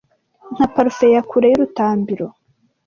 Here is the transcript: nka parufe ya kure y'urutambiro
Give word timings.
nka 0.53 0.65
parufe 0.73 1.05
ya 1.13 1.21
kure 1.29 1.47
y'urutambiro 1.51 2.25